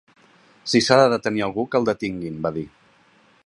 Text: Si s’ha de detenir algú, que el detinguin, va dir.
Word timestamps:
Si 0.71 0.79
s’ha 0.85 0.97
de 1.01 1.05
detenir 1.13 1.45
algú, 1.49 1.67
que 1.75 1.81
el 1.81 1.87
detinguin, 1.91 2.41
va 2.47 2.55
dir. 2.59 2.65